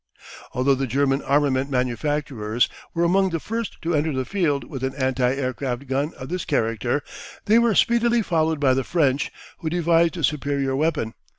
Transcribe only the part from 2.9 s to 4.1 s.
were among the first to